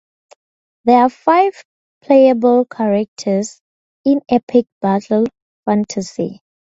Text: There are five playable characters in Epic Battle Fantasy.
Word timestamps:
There 0.85 0.97
are 0.97 1.11
five 1.11 1.53
playable 2.01 2.65
characters 2.65 3.61
in 4.03 4.21
Epic 4.29 4.65
Battle 4.81 5.25
Fantasy. 5.65 6.41